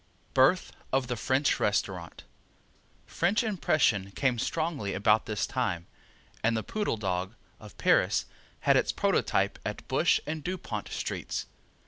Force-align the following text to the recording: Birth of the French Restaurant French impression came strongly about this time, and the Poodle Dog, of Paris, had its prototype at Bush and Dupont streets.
Birth 0.33 0.71
of 0.91 1.05
the 1.05 1.15
French 1.15 1.59
Restaurant 1.59 2.23
French 3.05 3.43
impression 3.43 4.09
came 4.09 4.39
strongly 4.39 4.95
about 4.95 5.27
this 5.27 5.45
time, 5.45 5.85
and 6.43 6.57
the 6.57 6.63
Poodle 6.63 6.97
Dog, 6.97 7.35
of 7.59 7.77
Paris, 7.77 8.25
had 8.61 8.75
its 8.75 8.91
prototype 8.91 9.59
at 9.63 9.87
Bush 9.87 10.19
and 10.25 10.43
Dupont 10.43 10.87
streets. 10.87 11.45